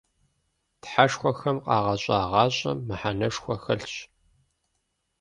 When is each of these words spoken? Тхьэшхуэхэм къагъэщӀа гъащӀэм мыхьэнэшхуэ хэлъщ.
Тхьэшхуэхэм 0.81 1.57
къагъэщӀа 1.65 2.17
гъащӀэм 2.31 2.77
мыхьэнэшхуэ 2.87 3.55
хэлъщ. 3.63 3.95